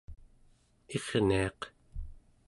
[0.95, 1.59] irniaq